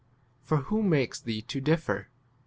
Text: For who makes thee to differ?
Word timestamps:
For 0.41 0.57
who 0.63 0.81
makes 0.81 1.21
thee 1.21 1.43
to 1.43 1.61
differ? 1.61 2.09